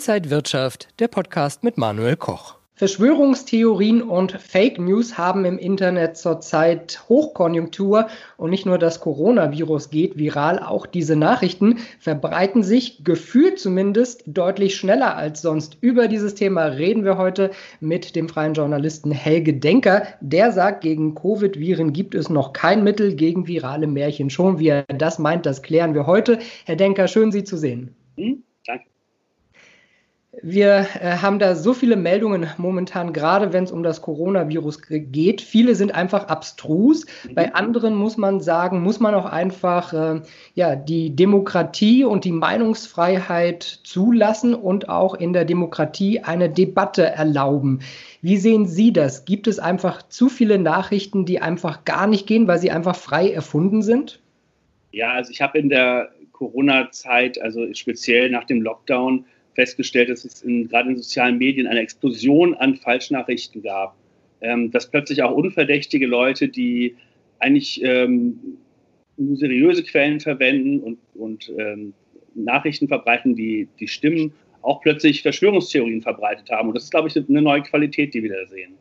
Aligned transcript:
Inside 0.00 0.30
Wirtschaft, 0.30 0.88
der 0.98 1.08
Podcast 1.08 1.62
mit 1.62 1.76
Manuel 1.76 2.16
Koch. 2.16 2.54
Verschwörungstheorien 2.72 4.00
und 4.00 4.32
Fake 4.32 4.78
News 4.78 5.18
haben 5.18 5.44
im 5.44 5.58
Internet 5.58 6.16
zurzeit 6.16 7.02
Hochkonjunktur 7.10 8.06
und 8.38 8.48
nicht 8.48 8.64
nur 8.64 8.78
das 8.78 9.00
Coronavirus 9.00 9.90
geht 9.90 10.16
viral, 10.16 10.58
auch 10.58 10.86
diese 10.86 11.16
Nachrichten 11.16 11.80
verbreiten 11.98 12.62
sich 12.62 13.04
gefühlt 13.04 13.58
zumindest 13.58 14.22
deutlich 14.26 14.74
schneller 14.74 15.18
als 15.18 15.42
sonst. 15.42 15.76
Über 15.82 16.08
dieses 16.08 16.34
Thema 16.34 16.64
reden 16.64 17.04
wir 17.04 17.18
heute 17.18 17.50
mit 17.80 18.16
dem 18.16 18.30
freien 18.30 18.54
Journalisten 18.54 19.10
Helge 19.10 19.52
Denker. 19.52 20.04
Der 20.22 20.50
sagt, 20.50 20.80
gegen 20.80 21.14
Covid-Viren 21.14 21.92
gibt 21.92 22.14
es 22.14 22.30
noch 22.30 22.54
kein 22.54 22.82
Mittel, 22.82 23.16
gegen 23.16 23.46
virale 23.46 23.86
Märchen 23.86 24.30
schon. 24.30 24.58
Wie 24.58 24.68
er 24.68 24.84
das 24.84 25.18
meint, 25.18 25.44
das 25.44 25.60
klären 25.60 25.92
wir 25.92 26.06
heute. 26.06 26.38
Herr 26.64 26.76
Denker, 26.76 27.06
schön 27.06 27.32
Sie 27.32 27.44
zu 27.44 27.58
sehen. 27.58 27.94
Wir 30.42 30.86
äh, 31.00 31.16
haben 31.16 31.40
da 31.40 31.56
so 31.56 31.74
viele 31.74 31.96
Meldungen 31.96 32.46
momentan, 32.56 33.12
gerade 33.12 33.52
wenn 33.52 33.64
es 33.64 33.72
um 33.72 33.82
das 33.82 34.00
Coronavirus 34.00 34.82
geht. 34.88 35.40
Viele 35.40 35.74
sind 35.74 35.92
einfach 35.92 36.28
abstrus. 36.28 37.04
Mhm. 37.28 37.34
Bei 37.34 37.52
anderen 37.52 37.96
muss 37.96 38.16
man 38.16 38.40
sagen, 38.40 38.80
muss 38.80 39.00
man 39.00 39.14
auch 39.16 39.24
einfach 39.24 39.92
äh, 39.92 40.22
ja, 40.54 40.76
die 40.76 41.16
Demokratie 41.16 42.04
und 42.04 42.24
die 42.24 42.32
Meinungsfreiheit 42.32 43.62
zulassen 43.82 44.54
und 44.54 44.88
auch 44.88 45.14
in 45.14 45.32
der 45.32 45.44
Demokratie 45.44 46.20
eine 46.20 46.48
Debatte 46.48 47.06
erlauben. 47.06 47.80
Wie 48.22 48.36
sehen 48.36 48.66
Sie 48.66 48.92
das? 48.92 49.24
Gibt 49.24 49.48
es 49.48 49.58
einfach 49.58 50.08
zu 50.08 50.28
viele 50.28 50.58
Nachrichten, 50.58 51.24
die 51.24 51.40
einfach 51.40 51.84
gar 51.84 52.06
nicht 52.06 52.28
gehen, 52.28 52.46
weil 52.46 52.60
sie 52.60 52.70
einfach 52.70 52.94
frei 52.94 53.32
erfunden 53.32 53.82
sind? 53.82 54.20
Ja, 54.92 55.12
also 55.12 55.32
ich 55.32 55.42
habe 55.42 55.58
in 55.58 55.70
der 55.70 56.10
Corona-Zeit, 56.32 57.40
also 57.42 57.66
speziell 57.74 58.30
nach 58.30 58.44
dem 58.44 58.62
Lockdown, 58.62 59.24
festgestellt, 59.60 60.08
dass 60.08 60.24
es 60.24 60.42
in, 60.42 60.68
gerade 60.68 60.88
in 60.88 60.96
sozialen 60.96 61.36
Medien 61.36 61.66
eine 61.66 61.80
Explosion 61.80 62.54
an 62.54 62.76
Falschnachrichten 62.76 63.62
gab. 63.62 63.94
Ähm, 64.42 64.70
dass 64.70 64.90
plötzlich 64.90 65.22
auch 65.22 65.32
unverdächtige 65.32 66.06
Leute, 66.06 66.48
die 66.48 66.96
eigentlich 67.40 67.82
ähm, 67.84 68.38
nur 69.18 69.36
seriöse 69.36 69.82
Quellen 69.82 70.18
verwenden 70.18 70.80
und, 70.80 70.98
und 71.14 71.52
ähm, 71.58 71.92
Nachrichten 72.34 72.88
verbreiten, 72.88 73.36
die, 73.36 73.68
die 73.78 73.86
stimmen, 73.86 74.32
auch 74.62 74.80
plötzlich 74.80 75.20
Verschwörungstheorien 75.20 76.00
verbreitet 76.00 76.50
haben. 76.50 76.68
Und 76.68 76.74
das 76.74 76.84
ist, 76.84 76.90
glaube 76.90 77.08
ich, 77.08 77.16
eine 77.16 77.42
neue 77.42 77.62
Qualität, 77.62 78.14
die 78.14 78.22
wir 78.22 78.30
da 78.30 78.46
sehen. 78.48 78.72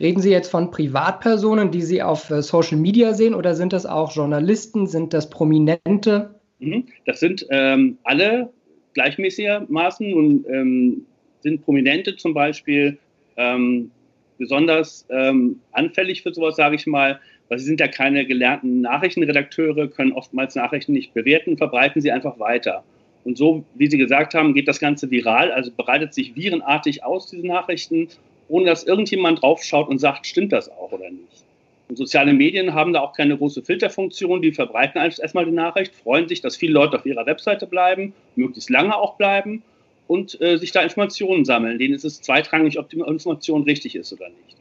Reden 0.00 0.22
Sie 0.22 0.30
jetzt 0.30 0.50
von 0.50 0.70
Privatpersonen, 0.70 1.70
die 1.70 1.82
Sie 1.82 2.02
auf 2.02 2.30
äh, 2.30 2.40
Social 2.40 2.78
Media 2.78 3.12
sehen, 3.12 3.34
oder 3.34 3.54
sind 3.54 3.74
das 3.74 3.84
auch 3.84 4.10
Journalisten? 4.10 4.86
Sind 4.86 5.12
das 5.12 5.28
Prominente? 5.28 6.40
Mhm. 6.60 6.86
Das 7.04 7.20
sind 7.20 7.46
ähm, 7.50 7.98
alle 8.04 8.54
gleichmäßigermaßen 8.94 10.14
und 10.14 10.46
ähm, 10.48 11.06
sind 11.42 11.64
Prominente 11.64 12.16
zum 12.16 12.34
Beispiel 12.34 12.98
ähm, 13.36 13.90
besonders 14.38 15.06
ähm, 15.10 15.60
anfällig 15.72 16.22
für 16.22 16.32
sowas, 16.32 16.56
sage 16.56 16.76
ich 16.76 16.86
mal, 16.86 17.20
weil 17.48 17.58
sie 17.58 17.66
sind 17.66 17.80
ja 17.80 17.88
keine 17.88 18.26
gelernten 18.26 18.80
Nachrichtenredakteure, 18.80 19.88
können 19.88 20.12
oftmals 20.12 20.54
Nachrichten 20.54 20.92
nicht 20.92 21.14
bewerten, 21.14 21.56
verbreiten 21.56 22.00
sie 22.00 22.10
einfach 22.10 22.38
weiter. 22.38 22.82
Und 23.24 23.38
so, 23.38 23.64
wie 23.74 23.88
Sie 23.88 23.98
gesagt 23.98 24.34
haben, 24.34 24.54
geht 24.54 24.68
das 24.68 24.80
Ganze 24.80 25.10
viral, 25.10 25.50
also 25.50 25.70
breitet 25.74 26.12
sich 26.12 26.36
virenartig 26.36 27.04
aus, 27.04 27.30
diese 27.30 27.46
Nachrichten, 27.46 28.08
ohne 28.48 28.66
dass 28.66 28.84
irgendjemand 28.84 29.42
draufschaut 29.42 29.88
und 29.88 29.98
sagt, 29.98 30.26
stimmt 30.26 30.52
das 30.52 30.70
auch 30.70 30.92
oder 30.92 31.10
nicht. 31.10 31.44
Und 31.88 31.96
soziale 31.96 32.32
Medien 32.32 32.74
haben 32.74 32.92
da 32.92 33.00
auch 33.00 33.12
keine 33.12 33.36
große 33.36 33.62
Filterfunktion. 33.62 34.40
Die 34.40 34.52
verbreiten 34.52 34.98
einfach 34.98 35.20
erstmal 35.20 35.44
die 35.44 35.50
Nachricht, 35.50 35.94
freuen 35.94 36.28
sich, 36.28 36.40
dass 36.40 36.56
viele 36.56 36.72
Leute 36.72 36.98
auf 36.98 37.06
ihrer 37.06 37.26
Webseite 37.26 37.66
bleiben, 37.66 38.14
möglichst 38.36 38.70
lange 38.70 38.96
auch 38.96 39.16
bleiben 39.16 39.62
und 40.06 40.40
äh, 40.40 40.56
sich 40.56 40.72
da 40.72 40.80
Informationen 40.80 41.44
sammeln. 41.44 41.78
Denen 41.78 41.94
ist 41.94 42.04
es 42.04 42.22
zweitrangig, 42.22 42.78
ob 42.78 42.88
die 42.88 42.98
Information 42.98 43.64
richtig 43.64 43.96
ist 43.96 44.12
oder 44.12 44.28
nicht. 44.28 44.56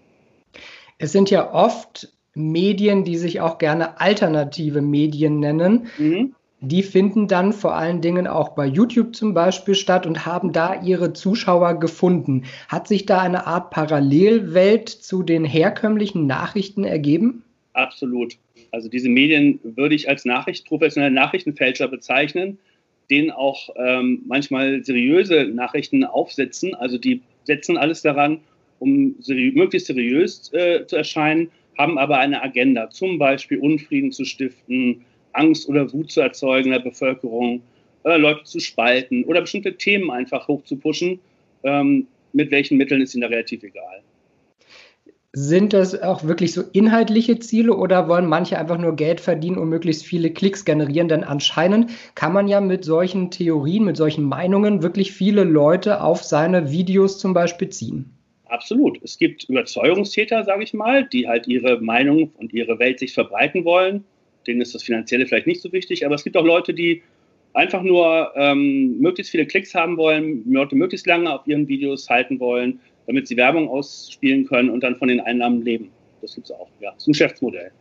Es 0.97 1.11
sind 1.11 1.29
ja 1.29 1.53
oft 1.53 2.09
Medien, 2.34 3.03
die 3.03 3.17
sich 3.17 3.41
auch 3.41 3.57
gerne 3.57 4.01
alternative 4.01 4.81
Medien 4.81 5.40
nennen. 5.40 5.88
Mhm 5.97 6.35
die 6.63 6.81
finden 6.81 7.28
dann 7.28 7.51
vor 7.51 7.75
allen 7.75 8.00
Dingen 8.00 8.25
auch 8.25 8.50
bei 8.56 8.66
YouTube 8.66 9.16
zum 9.16 9.34
Beispiel 9.34 9.75
statt 9.75 10.06
und 10.06 10.25
haben 10.25 10.53
da 10.53 10.81
ihre 10.81 11.12
Zuschauer 11.12 11.78
gefunden. 11.79 12.46
Hat 12.69 12.88
sich 12.88 13.06
da 13.06 13.19
eine 13.19 13.46
Art 13.46 13.69
Parallelwelt 13.69 14.88
zu 14.88 15.23
den 15.23 15.44
herkömmlichen 15.44 16.25
Nachrichten 16.25 16.85
ergeben? 16.85 17.44
Absolut. 17.73 18.38
Also 18.72 18.88
diese 18.88 19.09
Medien 19.09 19.59
würde 19.63 19.94
ich 19.94 20.07
als 20.07 20.23
Nachricht, 20.23 20.66
professionelle 20.66 21.13
Nachrichtenfälscher 21.13 21.90
bezeichnen, 21.90 22.57
denen 23.09 23.29
auch 23.29 23.69
ähm, 23.75 24.22
manchmal 24.25 24.85
seriöse 24.85 25.46
Nachrichten 25.46 26.06
aufsetzen. 26.06 26.73
Also 26.75 26.97
die 26.97 27.22
setzen 27.44 27.78
alles 27.78 28.03
daran, 28.03 28.40
um 28.79 29.16
seri 29.19 29.52
möglichst 29.53 29.88
seriös 29.88 30.52
äh, 30.53 30.85
zu 30.88 30.96
erscheinen, 30.96 31.52
haben 31.78 31.97
aber 31.97 32.19
eine 32.19 32.41
Agenda, 32.41 32.90
zum 32.90 33.18
Beispiel 33.19 33.59
Unfrieden 33.59 34.13
zu 34.13 34.23
stiften, 34.23 35.03
Angst 35.33 35.67
oder 35.67 35.91
Wut 35.91 36.11
zu 36.11 36.21
erzeugen 36.21 36.67
in 36.67 36.73
der 36.73 36.79
Bevölkerung, 36.79 37.61
äh, 38.03 38.17
Leute 38.17 38.44
zu 38.44 38.59
spalten 38.59 39.23
oder 39.25 39.41
bestimmte 39.41 39.75
Themen 39.75 40.11
einfach 40.11 40.47
hochzupuschen. 40.47 41.19
Ähm, 41.63 42.07
mit 42.33 42.51
welchen 42.51 42.77
Mitteln 42.77 43.01
ist 43.01 43.13
ihnen 43.13 43.21
da 43.21 43.27
relativ 43.27 43.63
egal. 43.63 44.01
Sind 45.35 45.73
das 45.73 45.99
auch 45.99 46.23
wirklich 46.25 46.53
so 46.53 46.61
inhaltliche 46.73 47.39
Ziele 47.39 47.75
oder 47.75 48.07
wollen 48.07 48.27
manche 48.27 48.59
einfach 48.59 48.77
nur 48.77 48.95
Geld 48.95 49.19
verdienen 49.19 49.57
und 49.57 49.67
möglichst 49.67 50.05
viele 50.05 50.29
Klicks 50.29 50.63
generieren? 50.63 51.07
Denn 51.07 51.23
anscheinend 51.23 51.89
kann 52.13 52.33
man 52.33 52.47
ja 52.47 52.61
mit 52.61 52.85
solchen 52.85 53.31
Theorien, 53.31 53.83
mit 53.83 53.97
solchen 53.97 54.25
Meinungen 54.25 54.83
wirklich 54.83 55.11
viele 55.11 55.43
Leute 55.43 56.01
auf 56.01 56.23
seine 56.23 56.72
Videos 56.72 57.17
zum 57.17 57.33
Beispiel 57.33 57.69
ziehen. 57.69 58.11
Absolut. 58.45 58.99
Es 59.01 59.17
gibt 59.17 59.45
Überzeugungstäter, 59.45 60.43
sage 60.43 60.63
ich 60.63 60.73
mal, 60.75 61.03
die 61.05 61.27
halt 61.27 61.47
ihre 61.47 61.81
Meinung 61.81 62.31
und 62.38 62.53
ihre 62.53 62.77
Welt 62.77 62.99
sich 62.99 63.13
verbreiten 63.13 63.66
wollen 63.66 64.03
denen 64.43 64.61
ist 64.61 64.75
das 64.75 64.83
Finanzielle 64.83 65.25
vielleicht 65.25 65.47
nicht 65.47 65.61
so 65.61 65.71
wichtig, 65.71 66.05
aber 66.05 66.15
es 66.15 66.23
gibt 66.23 66.37
auch 66.37 66.45
Leute, 66.45 66.73
die 66.73 67.01
einfach 67.53 67.83
nur 67.83 68.31
ähm, 68.35 68.99
möglichst 68.99 69.31
viele 69.31 69.45
Klicks 69.45 69.75
haben 69.75 69.97
wollen, 69.97 70.43
Leute 70.51 70.75
möglichst 70.75 71.07
lange 71.07 71.31
auf 71.31 71.47
ihren 71.47 71.67
Videos 71.67 72.09
halten 72.09 72.39
wollen, 72.39 72.79
damit 73.07 73.27
sie 73.27 73.37
Werbung 73.37 73.69
ausspielen 73.69 74.45
können 74.45 74.69
und 74.69 74.81
dann 74.81 74.95
von 74.97 75.07
den 75.07 75.19
Einnahmen 75.19 75.61
leben. 75.61 75.89
Das 76.21 76.35
gibt 76.35 76.47
es 76.47 76.51
auch. 76.51 76.69
Ja, 76.79 76.91
das 76.91 77.03
ist 77.03 77.07
ein 77.07 77.11
Geschäftsmodell. 77.11 77.71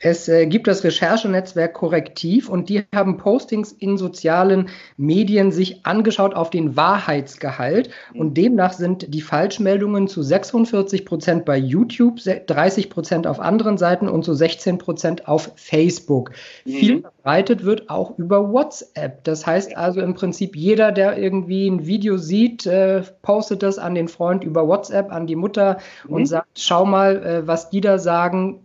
Es 0.00 0.28
äh, 0.28 0.46
gibt 0.46 0.66
das 0.66 0.84
Recherchenetzwerk 0.84 1.72
Korrektiv 1.72 2.48
und 2.48 2.68
die 2.68 2.84
haben 2.94 3.16
Postings 3.16 3.72
in 3.72 3.96
sozialen 3.96 4.68
Medien 4.96 5.52
sich 5.52 5.86
angeschaut 5.86 6.34
auf 6.34 6.50
den 6.50 6.76
Wahrheitsgehalt 6.76 7.90
mhm. 8.12 8.20
und 8.20 8.36
demnach 8.36 8.72
sind 8.72 9.14
die 9.14 9.22
Falschmeldungen 9.22 10.08
zu 10.08 10.22
46 10.22 11.06
Prozent 11.06 11.44
bei 11.44 11.56
YouTube, 11.56 12.18
30 12.18 12.90
Prozent 12.90 13.26
auf 13.26 13.40
anderen 13.40 13.78
Seiten 13.78 14.08
und 14.08 14.24
zu 14.24 14.34
16 14.34 14.78
Prozent 14.78 15.28
auf 15.28 15.52
Facebook. 15.54 16.32
Mhm. 16.64 16.70
Viel 16.70 17.00
verbreitet 17.00 17.64
wird 17.64 17.88
auch 17.88 18.18
über 18.18 18.52
WhatsApp. 18.52 19.22
Das 19.24 19.46
heißt 19.46 19.76
also 19.76 20.00
im 20.00 20.14
Prinzip 20.14 20.56
jeder, 20.56 20.92
der 20.92 21.16
irgendwie 21.16 21.68
ein 21.68 21.86
Video 21.86 22.18
sieht, 22.18 22.66
äh, 22.66 23.02
postet 23.22 23.62
das 23.62 23.78
an 23.78 23.94
den 23.94 24.08
Freund 24.08 24.44
über 24.44 24.66
WhatsApp, 24.66 25.12
an 25.12 25.26
die 25.26 25.36
Mutter 25.36 25.78
mhm. 26.06 26.14
und 26.14 26.26
sagt, 26.26 26.48
schau 26.58 26.84
mal, 26.84 27.24
äh, 27.24 27.46
was 27.46 27.70
die 27.70 27.80
da 27.80 27.98
sagen 27.98 28.63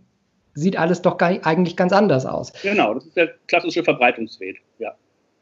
sieht 0.54 0.76
alles 0.76 1.02
doch 1.02 1.18
eigentlich 1.18 1.76
ganz 1.76 1.92
anders 1.92 2.26
aus. 2.26 2.52
Genau, 2.62 2.94
das 2.94 3.06
ist 3.06 3.16
der 3.16 3.34
klassische 3.46 3.84
Verbreitungsweg. 3.84 4.62
Ja. 4.78 4.94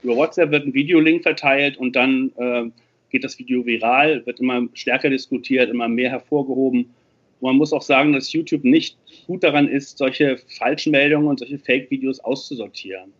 Über 0.02 0.16
WhatsApp 0.16 0.50
wird 0.50 0.66
ein 0.66 0.74
Videolink 0.74 1.22
verteilt 1.22 1.76
und 1.76 1.96
dann 1.96 2.32
äh, 2.36 2.70
geht 3.10 3.24
das 3.24 3.38
Video 3.38 3.64
viral, 3.64 4.24
wird 4.26 4.40
immer 4.40 4.68
stärker 4.74 5.10
diskutiert, 5.10 5.70
immer 5.70 5.88
mehr 5.88 6.10
hervorgehoben. 6.10 6.94
Und 7.40 7.50
man 7.50 7.56
muss 7.56 7.72
auch 7.72 7.82
sagen, 7.82 8.12
dass 8.12 8.32
YouTube 8.32 8.64
nicht 8.64 8.98
gut 9.26 9.42
daran 9.42 9.68
ist, 9.68 9.98
solche 9.98 10.38
Falschmeldungen 10.58 11.28
und 11.28 11.38
solche 11.38 11.58
Fake-Videos 11.58 12.20
auszusortieren. 12.20 13.12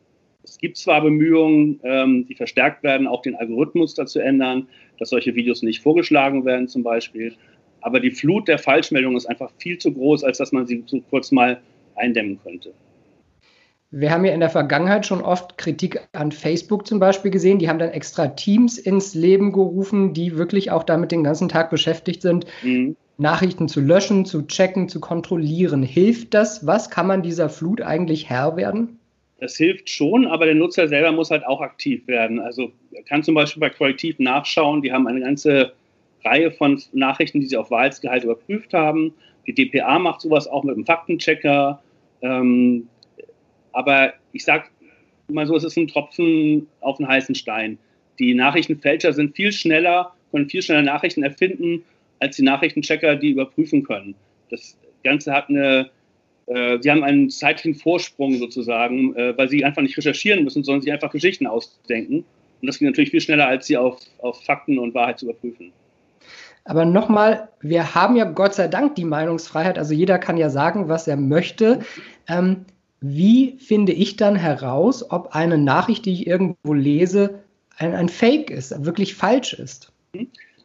Es 0.43 0.59
gibt 0.59 0.77
zwar 0.77 1.03
Bemühungen, 1.03 1.79
ähm, 1.83 2.27
die 2.27 2.35
verstärkt 2.35 2.83
werden, 2.83 3.07
auch 3.07 3.23
den 3.23 3.37
Algorithmus 3.37 3.95
dazu 3.95 4.19
ändern, 4.19 4.69
dass 4.99 5.11
solche 5.11 5.35
Videos 5.35 5.63
nicht 5.63 5.81
vorgeschlagen 5.83 6.45
werden 6.45 6.69
zum 6.69 6.83
Beispiel. 6.83 7.35
Aber 7.81 8.01
die 8.01 8.11
Flut 8.11 8.49
der 8.49 8.59
Falschmeldungen 8.59 9.17
ist 9.17 9.27
einfach 9.27 9.51
viel 9.59 9.79
zu 9.79 9.93
groß, 9.93 10.25
als 10.25 10.39
dass 10.39 10.53
man 10.53 10.67
sie 10.67 10.83
so 10.87 11.01
kurz 11.11 11.31
mal 11.31 11.61
eindämmen 11.99 12.39
könnte. 12.43 12.73
Wir 13.91 14.11
haben 14.11 14.25
ja 14.27 14.35
in 14.35 14.41
der 14.41 14.51
Vergangenheit 14.51 15.07
schon 15.07 15.23
oft 15.23 15.57
Kritik 15.57 16.07
an 16.13 16.31
Facebook 16.31 16.87
zum 16.87 17.01
Beispiel 17.01 17.31
gesehen. 17.31 17.59
Die 17.59 17.71
haben 17.71 17.79
dann 17.79 17.91
extra 17.91 18.29
Teams 18.29 18.77
ins 18.77 19.15
Leben 19.15 19.53
gerufen, 19.53 20.13
die 20.13 20.37
wirklich 20.37 20.71
auch 20.71 20.85
damit 20.85 21.11
den 21.11 21.25
ganzen 21.25 21.49
Tag 21.49 21.71
beschäftigt 21.71 22.21
sind, 22.21 22.45
mhm. 22.63 22.97
Nachrichten 23.17 23.67
zu 23.67 23.81
löschen, 23.81 24.27
zu 24.27 24.47
checken, 24.47 24.91
zu 24.91 25.01
kontrollieren. 25.01 25.83
Hilft 25.83 26.35
das? 26.35 26.67
Was 26.67 26.91
kann 26.91 27.07
man 27.07 27.23
dieser 27.23 27.49
Flut 27.49 27.81
eigentlich 27.81 28.29
Herr 28.29 28.57
werden? 28.57 28.99
Das 29.41 29.57
hilft 29.57 29.89
schon, 29.89 30.27
aber 30.27 30.47
der 30.47 30.55
Nutzer 30.55 30.89
selber 30.89 31.13
muss 31.13 31.31
halt 31.31 31.47
auch 31.47 31.61
aktiv 31.61 32.07
werden. 32.09 32.41
Also 32.41 32.73
er 32.93 33.05
kann 33.05 33.23
zum 33.23 33.35
Beispiel 33.35 33.61
bei 33.61 33.71
Korrektiv 33.71 34.19
nachschauen. 34.19 34.83
Die 34.83 34.93
haben 34.93 35.07
eine 35.07 35.21
ganze 35.21 35.73
Reihe 36.25 36.51
von 36.51 36.83
Nachrichten, 36.93 37.41
die 37.41 37.47
sie 37.47 37.57
auf 37.57 37.71
Wahrheitsgehalt 37.71 38.25
überprüft 38.25 38.75
haben. 38.75 39.15
Die 39.47 39.55
DPA 39.55 39.99
macht 39.99 40.21
sowas 40.21 40.47
auch 40.47 40.65
mit 40.65 40.75
einem 40.75 40.85
Faktenchecker. 40.85 41.81
Ähm, 42.23 42.89
aber 43.73 44.15
ich 44.33 44.45
sage 44.45 44.65
mal 45.29 45.47
so, 45.47 45.57
es 45.57 45.65
ist 45.65 45.77
ein 45.77 45.89
Tropfen 45.89 46.67
auf 46.81 46.99
einen 46.99 47.09
heißen 47.09 47.35
Stein. 47.35 47.79
Die 48.19 48.35
Nachrichtenfälscher 48.35 49.13
sind 49.13 49.37
viel 49.37 49.53
schneller, 49.53 50.13
können 50.33 50.49
viel 50.49 50.63
schneller 50.63 50.83
Nachrichten 50.83 51.23
erfinden, 51.23 51.85
als 52.21 52.37
die 52.37 52.43
Nachrichtenchecker, 52.43 53.17
die 53.17 53.31
überprüfen 53.31 53.85
können. 53.85 54.15
Das 54.51 54.77
Ganze 55.05 55.33
hat 55.33 55.49
eine, 55.49 55.91
äh, 56.47 56.79
sie 56.81 56.91
haben 56.91 57.05
einen 57.05 57.31
zeitlichen 57.31 57.75
Vorsprung 57.75 58.35
sozusagen, 58.39 59.15
äh, 59.15 59.37
weil 59.37 59.49
sie 59.49 59.65
einfach 59.65 59.83
nicht 59.83 59.97
recherchieren 59.97 60.45
müssen, 60.45 60.65
sondern 60.65 60.83
sich 60.83 60.93
einfach 60.93 61.11
Geschichten 61.11 61.47
ausdenken. 61.47 62.25
Und 62.61 62.67
das 62.67 62.79
geht 62.79 62.87
natürlich 62.87 63.11
viel 63.11 63.21
schneller, 63.21 63.47
als 63.47 63.67
sie 63.67 63.77
auf, 63.77 64.01
auf 64.19 64.43
Fakten 64.45 64.79
und 64.79 64.95
Wahrheit 64.95 65.21
zu 65.21 65.27
überprüfen. 65.27 65.73
Aber 66.69 66.85
nochmal, 66.85 67.49
wir 67.63 67.95
haben 67.95 68.15
ja 68.15 68.25
Gott 68.25 68.53
sei 68.53 68.69
Dank 68.69 68.95
die 68.95 69.07
Meinungsfreiheit, 69.07 69.79
also 69.79 69.95
jeder 69.95 70.19
kann 70.19 70.37
ja 70.37 70.51
sagen, 70.51 70.91
was 70.91 71.09
er 71.09 71.17
möchte. 71.17 71.79
Ähm, 72.29 72.67
wie 73.01 73.57
finde 73.57 73.93
ich 73.93 74.17
dann 74.17 74.37
heraus, 74.37 75.11
ob 75.11 75.35
eine 75.35 75.57
Nachricht, 75.57 76.05
die 76.05 76.13
ich 76.13 76.27
irgendwo 76.27 76.75
lese, 76.75 77.39
ein, 77.79 77.95
ein 77.95 78.11
Fake 78.11 78.51
ist, 78.51 78.85
wirklich 78.85 79.15
falsch 79.15 79.55
ist? 79.55 79.91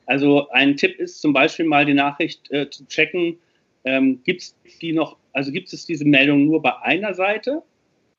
Also 0.05 0.49
ein 0.49 0.75
Tipp 0.75 0.99
ist 0.99 1.21
zum 1.21 1.31
Beispiel 1.31 1.65
mal 1.65 1.85
die 1.85 1.93
Nachricht 1.93 2.51
äh, 2.51 2.69
zu 2.69 2.85
checken, 2.85 3.37
ähm, 3.85 4.19
gibt 4.25 4.41
es 4.41 4.55
die 4.81 4.91
noch, 4.91 5.15
also 5.31 5.53
gibt 5.53 5.71
es 5.71 5.85
diese 5.85 6.03
Meldung 6.03 6.47
nur 6.47 6.61
bei 6.61 6.75
einer 6.81 7.13
Seite 7.13 7.63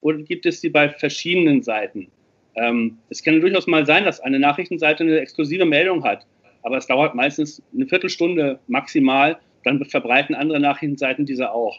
oder 0.01 0.17
gibt 0.23 0.47
es 0.47 0.63
sie 0.63 0.71
bei 0.71 0.89
verschiedenen 0.89 1.63
Seiten? 1.63 2.09
Ähm, 2.55 2.97
es 3.11 3.23
kann 3.23 3.43
durchaus 3.43 3.67
mal 3.67 3.85
sein, 3.85 4.07
dass 4.07 4.21
eine 4.21 4.39
Nachrichtenseite 4.39 5.05
eine 5.05 5.19
exklusive 5.19 5.67
Meldung 5.67 6.03
hat, 6.03 6.25
aber 6.65 6.79
es 6.79 6.87
dauert 6.87 7.15
meistens 7.15 7.63
eine 7.73 7.87
Viertelstunde 7.87 8.59
maximal, 8.67 9.39
dann 9.63 9.85
verbreiten 9.85 10.35
andere 10.35 10.59
Nachrichtenseiten 10.59 11.27
diese 11.27 11.53
auch. 11.53 11.79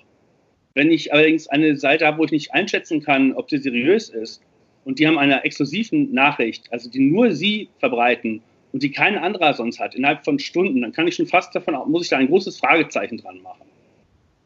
Wenn 0.74 0.92
ich 0.92 1.12
allerdings 1.12 1.48
eine 1.48 1.76
Seite 1.76 2.06
habe, 2.06 2.20
wo 2.20 2.24
ich 2.24 2.32
nicht 2.32 2.54
einschätzen 2.54 3.02
kann, 3.02 3.34
ob 3.34 3.50
sie 3.50 3.58
seriös 3.58 4.10
ist, 4.10 4.42
und 4.86 5.00
die 5.00 5.08
haben 5.08 5.18
eine 5.18 5.44
exklusiven 5.44 6.14
Nachricht, 6.14 6.72
also 6.72 6.90
die 6.90 7.00
nur 7.00 7.32
sie 7.32 7.70
verbreiten 7.80 8.44
und 8.72 8.84
die 8.84 8.92
kein 8.92 9.18
anderer 9.18 9.54
sonst 9.56 9.80
hat, 9.80 9.96
innerhalb 9.96 10.24
von 10.24 10.38
Stunden, 10.38 10.82
dann 10.82 10.92
kann 10.92 11.08
ich 11.08 11.16
schon 11.16 11.26
fast 11.26 11.56
davon, 11.56 11.76
muss 11.90 12.04
ich 12.04 12.10
da 12.10 12.18
ein 12.18 12.28
großes 12.28 12.60
Fragezeichen 12.60 13.18
dran 13.18 13.42
machen 13.42 13.66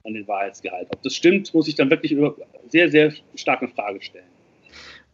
an 0.06 0.14
den 0.14 0.28
Wahrheitsgehalt. 0.28 0.88
Ob 0.92 1.02
das 1.04 1.14
stimmt, 1.14 1.54
muss 1.54 1.68
ich 1.68 1.76
dann 1.76 1.90
wirklich 1.90 2.16
sehr, 2.70 2.90
sehr 2.90 3.14
stark 3.36 3.62
in 3.62 3.68
Frage 3.68 4.02
stellen. 4.02 4.39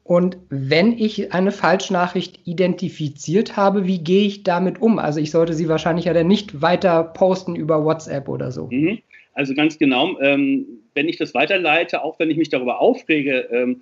Und 0.08 0.38
wenn 0.50 0.96
ich 1.00 1.34
eine 1.34 1.52
Falschnachricht 1.52 2.40
identifiziert 2.46 3.58
habe, 3.58 3.88
wie 3.88 4.04
gehe 4.04 4.28
ich 4.28 4.44
damit 4.44 4.80
um? 4.80 5.00
Also 5.00 5.20
ich 5.20 5.32
sollte 5.32 5.56
sie 5.56 5.68
wahrscheinlich 5.68 6.06
ja 6.06 6.14
dann 6.14 6.28
nicht 6.28 6.62
weiter 6.62 7.04
posten 7.04 7.56
über 7.56 7.84
WhatsApp 7.84 8.30
oder 8.30 8.52
so. 8.52 8.68
Mhm. 8.72 9.00
Also 9.34 9.56
ganz 9.56 9.80
genau, 9.80 10.20
ähm, 10.22 10.68
wenn 10.94 11.10
ich 11.10 11.18
das 11.18 11.34
weiterleite, 11.34 12.04
auch 12.04 12.20
wenn 12.20 12.30
ich 12.30 12.38
mich 12.38 12.50
darüber 12.50 12.82
aufrege, 12.82 13.50
ähm, 13.52 13.82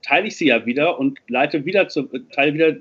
teile 0.00 0.26
ich 0.26 0.38
sie 0.38 0.46
ja 0.46 0.64
wieder 0.64 0.98
und 0.98 1.18
leite 1.28 1.66
wieder 1.66 1.86
zu, 1.88 2.04
teile 2.32 2.54
wieder, 2.54 2.68
äh, 2.68 2.80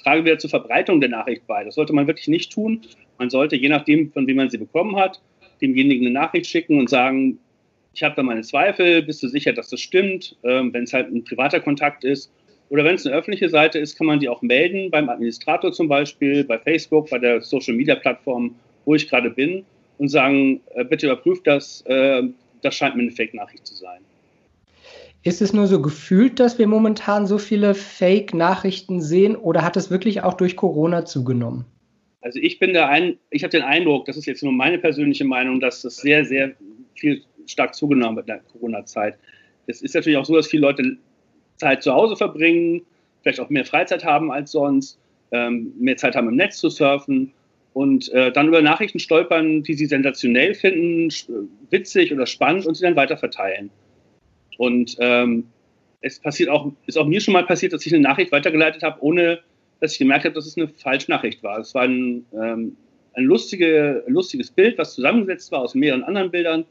trage 0.00 0.24
wieder 0.24 0.38
zur 0.38 0.50
Verbreitung 0.50 1.00
der 1.00 1.10
Nachricht 1.10 1.44
bei. 1.48 1.64
Das 1.64 1.74
sollte 1.74 1.92
man 1.92 2.06
wirklich 2.06 2.28
nicht 2.28 2.52
tun. 2.52 2.82
Man 3.18 3.30
sollte, 3.30 3.56
je 3.56 3.68
nachdem, 3.68 4.12
von 4.12 4.28
wem 4.28 4.36
man 4.36 4.48
sie 4.48 4.58
bekommen 4.58 4.94
hat, 4.94 5.20
demjenigen 5.60 6.06
eine 6.06 6.14
Nachricht 6.14 6.46
schicken 6.46 6.78
und 6.78 6.88
sagen, 6.88 7.40
ich 7.94 8.02
habe 8.02 8.16
da 8.16 8.22
meine 8.22 8.42
Zweifel, 8.42 9.02
bist 9.02 9.22
du 9.22 9.28
sicher, 9.28 9.52
dass 9.52 9.70
das 9.70 9.80
stimmt? 9.80 10.36
Ähm, 10.42 10.72
wenn 10.72 10.84
es 10.84 10.92
halt 10.92 11.10
ein 11.12 11.24
privater 11.24 11.60
Kontakt 11.60 12.04
ist 12.04 12.32
oder 12.68 12.84
wenn 12.84 12.96
es 12.96 13.06
eine 13.06 13.14
öffentliche 13.14 13.48
Seite 13.48 13.78
ist, 13.78 13.96
kann 13.96 14.06
man 14.06 14.18
die 14.18 14.28
auch 14.28 14.42
melden, 14.42 14.90
beim 14.90 15.08
Administrator 15.08 15.72
zum 15.72 15.88
Beispiel, 15.88 16.44
bei 16.44 16.58
Facebook, 16.58 17.10
bei 17.10 17.18
der 17.18 17.40
Social-Media-Plattform, 17.40 18.54
wo 18.84 18.94
ich 18.94 19.08
gerade 19.08 19.30
bin 19.30 19.64
und 19.98 20.08
sagen, 20.08 20.60
äh, 20.74 20.84
bitte 20.84 21.06
überprüft 21.06 21.46
das, 21.46 21.82
äh, 21.86 22.22
das 22.62 22.74
scheint 22.74 22.96
mir 22.96 23.02
eine 23.02 23.12
Fake-Nachricht 23.12 23.66
zu 23.66 23.74
sein. 23.76 24.00
Ist 25.22 25.40
es 25.40 25.52
nur 25.52 25.66
so 25.66 25.80
gefühlt, 25.80 26.38
dass 26.38 26.58
wir 26.58 26.66
momentan 26.66 27.26
so 27.26 27.38
viele 27.38 27.74
Fake-Nachrichten 27.74 29.00
sehen 29.00 29.36
oder 29.36 29.62
hat 29.62 29.76
es 29.76 29.90
wirklich 29.90 30.22
auch 30.22 30.34
durch 30.34 30.56
Corona 30.56 31.06
zugenommen? 31.06 31.64
Also 32.20 32.40
ich 32.40 32.58
bin 32.58 32.72
der 32.72 32.88
ein, 32.88 33.18
ich 33.30 33.42
habe 33.42 33.50
den 33.50 33.62
Eindruck, 33.62 34.06
das 34.06 34.16
ist 34.16 34.26
jetzt 34.26 34.42
nur 34.42 34.52
meine 34.52 34.78
persönliche 34.78 35.24
Meinung, 35.24 35.60
dass 35.60 35.82
das 35.82 35.96
sehr, 35.96 36.24
sehr 36.24 36.52
viel 36.94 37.22
stark 37.46 37.74
zugenommen 37.74 38.18
in 38.18 38.26
der 38.26 38.40
Corona-Zeit. 38.52 39.16
Es 39.66 39.82
ist 39.82 39.94
natürlich 39.94 40.18
auch 40.18 40.24
so, 40.24 40.36
dass 40.36 40.46
viele 40.46 40.62
Leute 40.62 40.96
Zeit 41.56 41.82
zu 41.82 41.92
Hause 41.92 42.16
verbringen, 42.16 42.82
vielleicht 43.22 43.40
auch 43.40 43.50
mehr 43.50 43.64
Freizeit 43.64 44.04
haben 44.04 44.30
als 44.30 44.52
sonst, 44.52 44.98
ähm, 45.32 45.72
mehr 45.78 45.96
Zeit 45.96 46.16
haben 46.16 46.28
im 46.28 46.36
Netz 46.36 46.58
zu 46.58 46.68
surfen 46.68 47.32
und 47.72 48.12
äh, 48.12 48.30
dann 48.32 48.48
über 48.48 48.62
Nachrichten 48.62 48.98
stolpern, 48.98 49.62
die 49.62 49.74
sie 49.74 49.86
sensationell 49.86 50.54
finden, 50.54 51.08
witzig 51.70 52.12
oder 52.12 52.26
spannend 52.26 52.66
und 52.66 52.74
sie 52.76 52.84
dann 52.84 52.96
weiter 52.96 53.16
verteilen. 53.16 53.70
Und 54.58 54.96
ähm, 55.00 55.46
es 56.00 56.20
passiert 56.20 56.50
auch, 56.50 56.70
ist 56.86 56.98
auch 56.98 57.06
mir 57.06 57.20
schon 57.20 57.32
mal 57.32 57.46
passiert, 57.46 57.72
dass 57.72 57.84
ich 57.84 57.92
eine 57.92 58.02
Nachricht 58.02 58.30
weitergeleitet 58.30 58.82
habe, 58.82 59.02
ohne 59.02 59.40
dass 59.80 59.92
ich 59.92 59.98
gemerkt 59.98 60.24
habe, 60.24 60.34
dass 60.34 60.46
es 60.46 60.56
eine 60.56 60.68
Falschnachricht 60.68 61.42
war. 61.42 61.58
Es 61.58 61.74
war 61.74 61.82
ein, 61.82 62.24
ähm, 62.32 62.76
ein 63.14 63.24
lustige, 63.24 64.04
lustiges 64.06 64.50
Bild, 64.50 64.78
was 64.78 64.94
zusammengesetzt 64.94 65.50
war 65.50 65.60
aus 65.60 65.74
mehreren 65.74 66.04
anderen 66.04 66.30
Bildern. 66.30 66.64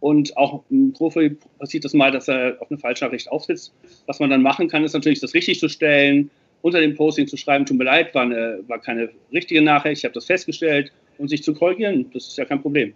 Und 0.00 0.36
auch 0.36 0.62
im 0.70 0.92
Profi 0.92 1.36
passiert 1.58 1.84
das 1.84 1.92
mal, 1.92 2.12
dass 2.12 2.28
er 2.28 2.56
auf 2.60 2.70
eine 2.70 2.78
Falschnachricht 2.78 3.30
aufsitzt. 3.30 3.74
Was 4.06 4.20
man 4.20 4.30
dann 4.30 4.42
machen 4.42 4.68
kann, 4.68 4.84
ist 4.84 4.92
natürlich, 4.92 5.20
das 5.20 5.34
richtig 5.34 5.58
zu 5.58 5.68
stellen, 5.68 6.30
unter 6.62 6.80
dem 6.80 6.94
Posting 6.94 7.26
zu 7.26 7.36
schreiben, 7.36 7.66
tut 7.66 7.78
mir 7.78 7.84
leid, 7.84 8.14
war, 8.14 8.22
eine, 8.22 8.60
war 8.66 8.78
keine 8.78 9.10
richtige 9.32 9.62
Nachricht, 9.62 9.98
ich 9.98 10.04
habe 10.04 10.14
das 10.14 10.26
festgestellt 10.26 10.92
und 11.18 11.28
sich 11.28 11.42
zu 11.42 11.54
korrigieren, 11.54 12.10
das 12.12 12.28
ist 12.28 12.38
ja 12.38 12.44
kein 12.44 12.62
Problem. 12.62 12.94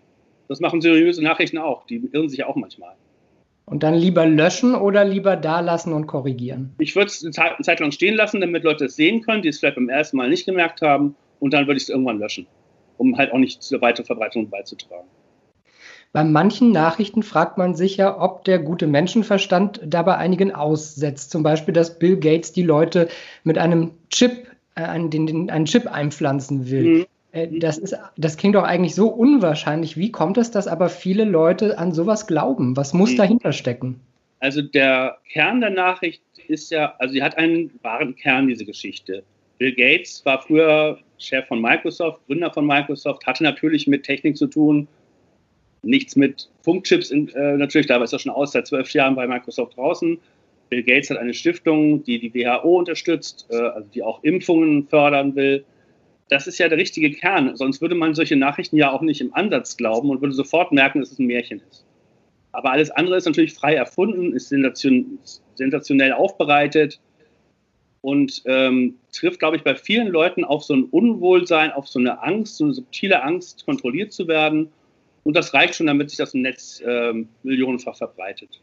Das 0.48 0.60
machen 0.60 0.80
seriöse 0.80 1.22
Nachrichten 1.22 1.58
auch, 1.58 1.86
die 1.86 2.08
irren 2.12 2.28
sich 2.28 2.40
ja 2.40 2.46
auch 2.46 2.56
manchmal. 2.56 2.94
Und 3.64 3.84
dann 3.84 3.94
lieber 3.94 4.26
löschen 4.26 4.74
oder 4.74 5.04
lieber 5.04 5.36
da 5.36 5.60
lassen 5.60 5.92
und 5.92 6.06
korrigieren? 6.06 6.74
Ich 6.78 6.96
würde 6.96 7.06
es 7.06 7.24
eine 7.24 7.32
Zeit 7.32 7.80
lang 7.80 7.92
stehen 7.92 8.16
lassen, 8.16 8.40
damit 8.40 8.64
Leute 8.64 8.86
es 8.86 8.96
sehen 8.96 9.22
können, 9.22 9.42
die 9.42 9.48
es 9.48 9.60
vielleicht 9.60 9.76
beim 9.76 9.88
ersten 9.88 10.16
Mal 10.16 10.28
nicht 10.28 10.44
gemerkt 10.44 10.82
haben. 10.82 11.14
Und 11.38 11.54
dann 11.54 11.66
würde 11.66 11.76
ich 11.76 11.84
es 11.84 11.88
irgendwann 11.88 12.18
löschen, 12.18 12.46
um 12.98 13.16
halt 13.16 13.32
auch 13.32 13.38
nicht 13.38 13.62
zur 13.62 13.80
weiteren 13.80 14.04
Verbreitung 14.04 14.50
beizutragen. 14.50 15.08
Bei 16.12 16.24
manchen 16.24 16.72
Nachrichten 16.72 17.22
fragt 17.22 17.56
man 17.56 17.74
sich 17.74 17.96
ja, 17.96 18.20
ob 18.20 18.44
der 18.44 18.58
gute 18.58 18.86
Menschenverstand 18.86 19.80
dabei 19.84 20.16
einigen 20.16 20.54
aussetzt. 20.54 21.30
Zum 21.30 21.42
Beispiel, 21.42 21.72
dass 21.72 21.98
Bill 21.98 22.18
Gates 22.18 22.52
die 22.52 22.62
Leute 22.62 23.08
mit 23.44 23.56
einem 23.56 23.92
Chip, 24.10 24.46
äh, 24.74 24.82
einen, 24.82 25.08
den, 25.08 25.48
einen 25.50 25.64
Chip 25.64 25.86
einpflanzen 25.86 26.70
will. 26.70 26.82
Mhm. 26.82 27.06
Äh, 27.32 27.58
das, 27.58 27.78
ist, 27.78 27.96
das 28.18 28.36
klingt 28.36 28.56
doch 28.56 28.64
eigentlich 28.64 28.94
so 28.94 29.08
unwahrscheinlich. 29.08 29.96
Wie 29.96 30.12
kommt 30.12 30.36
es, 30.36 30.50
dass 30.50 30.68
aber 30.68 30.90
viele 30.90 31.24
Leute 31.24 31.78
an 31.78 31.92
sowas 31.92 32.26
glauben? 32.26 32.76
Was 32.76 32.92
muss 32.92 33.12
mhm. 33.12 33.16
dahinter 33.16 33.52
stecken? 33.52 33.98
Also 34.40 34.60
der 34.60 35.16
Kern 35.32 35.60
der 35.60 35.70
Nachricht 35.70 36.22
ist 36.48 36.70
ja, 36.72 36.94
also 36.98 37.14
sie 37.14 37.22
hat 37.22 37.38
einen 37.38 37.70
wahren 37.82 38.16
Kern, 38.16 38.48
diese 38.48 38.66
Geschichte. 38.66 39.22
Bill 39.56 39.74
Gates 39.74 40.24
war 40.26 40.42
früher 40.42 40.98
Chef 41.16 41.46
von 41.46 41.62
Microsoft, 41.62 42.26
Gründer 42.26 42.52
von 42.52 42.66
Microsoft, 42.66 43.24
hatte 43.26 43.44
natürlich 43.44 43.86
mit 43.86 44.02
Technik 44.02 44.36
zu 44.36 44.48
tun, 44.48 44.88
nichts 45.82 46.16
mit 46.16 46.48
Funkchips, 46.62 47.10
in, 47.10 47.28
äh, 47.30 47.56
natürlich, 47.56 47.86
da 47.86 48.02
ist 48.02 48.12
er 48.12 48.18
schon 48.18 48.32
aus, 48.32 48.52
seit 48.52 48.66
zwölf 48.66 48.90
Jahren 48.92 49.14
bei 49.14 49.26
Microsoft 49.26 49.76
draußen. 49.76 50.18
Bill 50.70 50.82
Gates 50.82 51.10
hat 51.10 51.18
eine 51.18 51.34
Stiftung, 51.34 52.02
die 52.04 52.18
die 52.18 52.34
WHO 52.34 52.78
unterstützt, 52.78 53.46
äh, 53.50 53.56
also 53.56 53.88
die 53.92 54.02
auch 54.02 54.22
Impfungen 54.22 54.86
fördern 54.88 55.34
will 55.34 55.64
das 56.32 56.46
ist 56.46 56.58
ja 56.58 56.68
der 56.68 56.78
richtige 56.78 57.10
Kern. 57.10 57.56
Sonst 57.56 57.82
würde 57.82 57.94
man 57.94 58.14
solche 58.14 58.36
Nachrichten 58.36 58.76
ja 58.76 58.90
auch 58.90 59.02
nicht 59.02 59.20
im 59.20 59.34
Ansatz 59.34 59.76
glauben 59.76 60.08
und 60.08 60.22
würde 60.22 60.34
sofort 60.34 60.72
merken, 60.72 61.00
dass 61.00 61.12
es 61.12 61.18
ein 61.18 61.26
Märchen 61.26 61.60
ist. 61.70 61.84
Aber 62.52 62.70
alles 62.72 62.90
andere 62.90 63.16
ist 63.16 63.26
natürlich 63.26 63.52
frei 63.52 63.74
erfunden, 63.74 64.32
ist 64.32 64.48
sensationell 64.48 66.12
aufbereitet 66.12 67.00
und 68.00 68.42
ähm, 68.46 68.96
trifft, 69.12 69.40
glaube 69.40 69.56
ich, 69.56 69.62
bei 69.62 69.74
vielen 69.74 70.08
Leuten 70.08 70.44
auf 70.44 70.64
so 70.64 70.74
ein 70.74 70.84
Unwohlsein, 70.84 71.70
auf 71.70 71.86
so 71.86 71.98
eine 71.98 72.22
Angst, 72.22 72.56
so 72.56 72.64
eine 72.64 72.74
subtile 72.74 73.22
Angst, 73.22 73.64
kontrolliert 73.66 74.12
zu 74.12 74.26
werden. 74.26 74.70
Und 75.24 75.36
das 75.36 75.54
reicht 75.54 75.76
schon, 75.76 75.86
damit 75.86 76.10
sich 76.10 76.18
das 76.18 76.34
im 76.34 76.42
Netz 76.42 76.82
ähm, 76.84 77.28
millionenfach 77.42 77.96
verbreitet. 77.96 78.60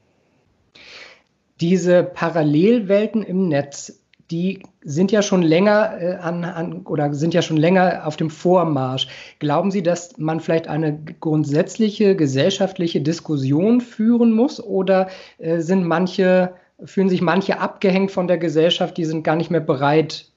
Diese 1.62 2.04
Parallelwelten 2.04 3.24
im 3.24 3.48
Netz, 3.48 4.02
die 4.32 4.62
sind 4.82 5.12
ja 5.12 5.22
schon 5.22 5.42
länger 5.42 5.98
äh, 6.00 6.16
an, 6.16 6.44
an, 6.44 6.82
oder 6.86 7.14
sind 7.14 7.34
ja 7.34 7.42
schon 7.42 7.58
länger 7.58 8.06
auf 8.06 8.16
dem 8.16 8.30
Vormarsch. 8.30 9.08
Glauben 9.40 9.72
Sie, 9.72 9.84
dass 9.84 10.18
man 10.18 10.40
vielleicht 10.40 10.68
eine 10.68 11.00
grundsätzliche 11.20 12.16
gesellschaftliche 12.16 13.02
Diskussion 13.02 13.82
führen 13.82 14.32
muss 14.32 14.64
oder 14.64 15.10
äh, 15.38 15.60
sind 15.60 15.84
manche, 15.86 16.54
fühlen 16.84 17.10
sich 17.10 17.22
manche 17.22 17.60
abgehängt 17.60 18.12
von 18.12 18.28
der 18.28 18.38
Gesellschaft, 18.38 18.98
die 18.98 19.06
sind 19.06 19.24
gar 19.24 19.36
nicht 19.36 19.50
mehr 19.50 19.62
bereit, 19.62 20.29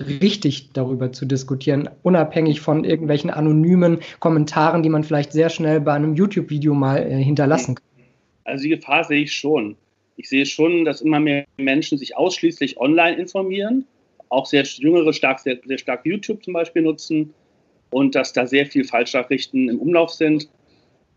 richtig 0.00 0.72
darüber 0.72 1.12
zu 1.12 1.26
diskutieren, 1.26 1.88
unabhängig 2.02 2.60
von 2.60 2.84
irgendwelchen 2.84 3.30
anonymen 3.30 3.98
Kommentaren, 4.20 4.82
die 4.82 4.88
man 4.88 5.04
vielleicht 5.04 5.32
sehr 5.32 5.48
schnell 5.48 5.80
bei 5.80 5.94
einem 5.94 6.14
YouTube-Video 6.14 6.74
mal 6.74 6.98
äh, 6.98 7.22
hinterlassen 7.22 7.76
kann? 7.76 7.84
Also 8.44 8.64
die 8.64 8.70
Gefahr 8.70 9.04
sehe 9.04 9.22
ich 9.22 9.32
schon 9.32 9.76
ich 10.16 10.28
sehe 10.28 10.46
schon, 10.46 10.84
dass 10.84 11.02
immer 11.02 11.20
mehr 11.20 11.44
Menschen 11.56 11.98
sich 11.98 12.16
ausschließlich 12.16 12.78
online 12.78 13.16
informieren, 13.16 13.86
auch 14.28 14.46
sehr 14.46 14.64
jüngere 14.64 15.12
stark, 15.12 15.40
sehr, 15.40 15.58
sehr 15.64 15.78
stark 15.78 16.04
YouTube 16.04 16.42
zum 16.42 16.54
Beispiel 16.54 16.82
nutzen 16.82 17.34
und 17.90 18.14
dass 18.14 18.32
da 18.32 18.46
sehr 18.46 18.66
viel 18.66 18.84
Falschnachrichten 18.84 19.68
im 19.68 19.78
Umlauf 19.78 20.10
sind 20.10 20.48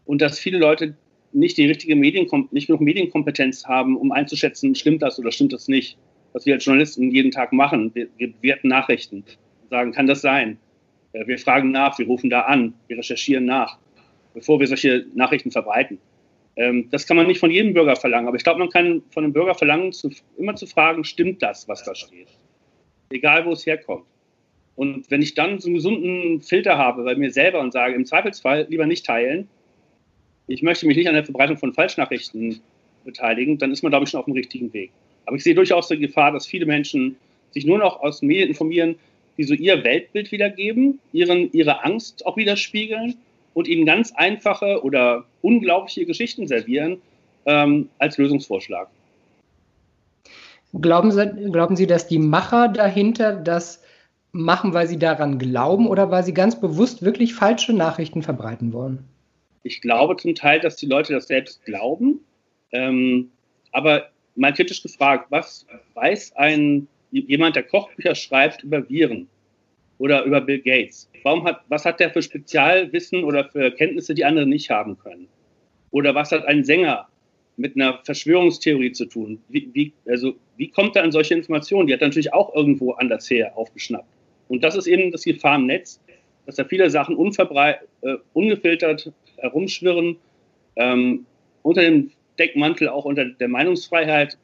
und 0.06 0.22
dass 0.22 0.38
viele 0.38 0.60
Leute 0.60 0.96
nicht 1.32 1.58
die 1.58 1.68
richtige 1.68 1.96
Medien, 1.96 2.28
nicht 2.52 2.68
genug 2.68 2.82
Medienkompetenz 2.82 3.66
haben, 3.66 3.98
um 3.98 4.12
einzuschätzen, 4.12 4.76
stimmt 4.76 5.02
das 5.02 5.18
oder 5.20 5.32
stimmt 5.32 5.54
das 5.54 5.68
nicht. 5.68 5.98
Was 6.40 6.46
wir 6.46 6.54
als 6.54 6.66
Journalisten 6.66 7.12
jeden 7.12 7.32
Tag 7.32 7.52
machen. 7.52 7.92
Wir, 7.94 8.08
wir 8.18 8.32
bewerten 8.32 8.70
Nachrichten, 8.70 9.26
sagen, 9.70 9.92
kann 9.92 10.08
das 10.08 10.22
sein? 10.22 10.58
Wir 11.12 11.38
fragen 11.38 11.72
nach, 11.72 12.00
wir 12.00 12.06
rufen 12.06 12.30
da 12.30 12.42
an, 12.42 12.74
wir 12.88 12.98
recherchieren 12.98 13.46
nach, 13.46 13.78
bevor 14.34 14.60
wir 14.60 14.68
solche 14.68 15.06
Nachrichten 15.14 15.52
verbreiten. 15.52 15.98
Ähm, 16.56 16.88
das 16.92 17.06
kann 17.06 17.18
man 17.18 17.28
nicht 17.28 17.40
von 17.40 17.52
jedem 17.52 17.74
Bürger 17.74 17.96
verlangen, 17.96 18.28
aber 18.28 18.38
ich 18.38 18.44
glaube, 18.44 18.60
man 18.60 18.70
kann 18.70 19.02
von 19.10 19.24
einem 19.24 19.34
Bürger 19.34 19.56
verlangen, 19.56 19.92
immer 20.38 20.56
zu 20.56 20.66
fragen, 20.66 21.04
stimmt 21.04 21.42
das, 21.42 21.68
was 21.68 21.84
da 21.84 21.94
steht? 21.94 22.28
Egal, 23.10 23.46
wo 23.46 23.52
es 23.52 23.66
herkommt. 23.66 24.06
Und 24.76 25.12
wenn 25.12 25.22
ich 25.22 25.34
dann 25.34 25.60
so 25.60 25.68
einen 25.68 25.76
gesunden 25.76 26.42
Filter 26.42 26.78
habe 26.78 27.04
bei 27.04 27.16
mir 27.16 27.32
selber 27.32 27.60
und 27.60 27.74
sage, 27.74 27.96
im 27.96 28.06
Zweifelsfall 28.06 28.68
lieber 28.70 28.86
nicht 28.86 29.06
teilen, 29.06 29.50
ich 30.48 30.62
möchte 30.62 30.88
mich 30.88 30.96
nicht 30.96 31.08
an 31.08 31.16
der 31.16 31.26
Verbreitung 31.26 31.58
von 31.58 31.74
Falschnachrichten 31.74 32.62
beteiligen, 33.04 33.58
dann 33.58 33.72
ist 33.72 33.84
man, 33.84 33.92
glaube 33.92 34.06
ich, 34.06 34.12
schon 34.12 34.20
auf 34.20 34.26
dem 34.26 34.36
richtigen 34.36 34.72
Weg. 34.72 34.92
Aber 35.30 35.36
ich 35.36 35.44
sehe 35.44 35.54
durchaus 35.54 35.88
die 35.88 36.00
Gefahr, 36.00 36.32
dass 36.32 36.48
viele 36.48 36.66
Menschen 36.66 37.16
sich 37.52 37.64
nur 37.64 37.78
noch 37.78 38.00
aus 38.02 38.24
Medien 38.24 38.50
informieren, 38.50 38.96
die 39.38 39.44
so 39.44 39.54
ihr 39.54 39.84
Weltbild 39.84 40.32
wiedergeben, 40.32 40.98
ihren, 41.14 41.52
ihre 41.52 41.84
Angst 41.84 42.26
auch 42.26 42.36
widerspiegeln 42.36 43.14
und 43.54 43.68
ihnen 43.68 43.86
ganz 43.86 44.12
einfache 44.16 44.84
oder 44.84 45.26
unglaubliche 45.44 46.08
Geschichten 46.08 46.48
servieren 46.48 47.00
ähm, 47.46 47.90
als 48.00 48.18
Lösungsvorschlag. 48.18 48.88
Glauben 50.82 51.12
Sie, 51.12 51.52
glauben 51.52 51.76
Sie, 51.76 51.86
dass 51.86 52.08
die 52.08 52.18
Macher 52.18 52.68
dahinter 52.68 53.34
das 53.36 53.84
machen, 54.32 54.74
weil 54.74 54.88
sie 54.88 54.98
daran 54.98 55.38
glauben 55.38 55.86
oder 55.86 56.10
weil 56.10 56.24
sie 56.24 56.34
ganz 56.34 56.60
bewusst 56.60 57.04
wirklich 57.04 57.36
falsche 57.36 57.74
Nachrichten 57.74 58.24
verbreiten 58.24 58.74
wollen? 58.74 59.08
Ich 59.62 59.82
glaube 59.82 60.18
zum 60.18 60.34
Teil, 60.34 60.60
dass 60.60 60.76
die 60.76 60.88
Leute 60.88 61.14
das 61.14 61.28
selbst 61.28 61.64
glauben. 61.66 62.22
Ähm, 62.72 63.30
aber 63.72 64.10
mal 64.40 64.54
kritisch 64.54 64.82
gefragt, 64.82 65.28
was 65.30 65.66
weiß 65.94 66.36
ein 66.36 66.88
jemand, 67.12 67.56
der 67.56 67.64
Kochbücher 67.64 68.16
schreibt, 68.16 68.64
über 68.64 68.88
Viren 68.90 69.28
oder 69.98 70.24
über 70.24 70.42
Bill 70.42 70.60
Gates? 70.60 71.10
Warum 71.24 71.44
hat, 71.44 71.62
was 71.68 71.86
hat 71.86 72.00
der 72.00 72.12
für 72.12 72.22
Spezialwissen 72.22 73.24
oder 73.24 73.50
für 73.50 73.72
Kenntnisse, 73.72 74.14
die 74.14 74.24
andere 74.24 74.48
nicht 74.48 74.70
haben 74.70 74.98
können? 74.98 75.28
Oder 75.92 76.16
was 76.16 76.32
hat 76.32 76.46
ein 76.46 76.64
Sänger 76.64 77.08
mit 77.58 77.76
einer 77.76 78.00
Verschwörungstheorie 78.04 78.94
zu 78.94 79.06
tun? 79.06 79.42
Wie, 79.50 79.70
wie, 79.74 79.94
also, 80.08 80.34
wie 80.56 80.70
kommt 80.70 80.96
er 80.96 81.04
an 81.04 81.12
solche 81.12 81.34
Informationen? 81.34 81.88
Die 81.88 81.94
hat 81.94 82.02
er 82.02 82.08
natürlich 82.08 82.34
auch 82.34 82.56
irgendwo 82.56 82.92
anders 82.94 83.30
her 83.30 83.58
aufgeschnappt. 83.58 84.08
Und 84.48 84.64
das 84.64 84.76
ist 84.76 84.88
eben 84.88 85.12
das 85.12 85.24
Gefahr 85.24 85.58
im 85.58 85.66
Netz, 85.66 86.00
dass 86.46 86.56
da 86.56 86.64
viele 86.64 86.90
Sachen 86.90 87.18
äh, 87.18 88.16
ungefiltert 88.34 89.12
herumschwirren, 89.38 90.18
ähm, 90.78 91.26
unter 91.62 91.82
dem 91.82 92.12
Deckmantel 92.40 92.90
auch 92.90 93.06
unter 93.06 93.26
der 93.26 93.48
Meinungsfreiheit. 93.48 94.38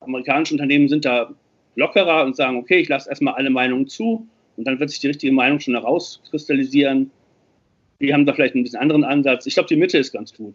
Amerikanische 0.00 0.54
Unternehmen 0.54 0.88
sind 0.88 1.04
da 1.04 1.34
lockerer 1.76 2.24
und 2.24 2.36
sagen, 2.36 2.56
okay, 2.56 2.78
ich 2.78 2.88
lasse 2.88 3.10
erstmal 3.10 3.34
alle 3.34 3.50
Meinungen 3.50 3.88
zu 3.88 4.26
und 4.56 4.66
dann 4.66 4.80
wird 4.80 4.90
sich 4.90 5.00
die 5.00 5.08
richtige 5.08 5.32
Meinung 5.32 5.60
schon 5.60 5.74
herauskristallisieren. 5.74 7.10
Die 8.00 8.12
haben 8.12 8.24
da 8.24 8.32
vielleicht 8.32 8.54
ein 8.54 8.62
bisschen 8.62 8.80
anderen 8.80 9.04
Ansatz. 9.04 9.46
Ich 9.46 9.54
glaube, 9.54 9.68
die 9.68 9.76
Mitte 9.76 9.98
ist 9.98 10.12
ganz 10.12 10.34
gut. 10.34 10.54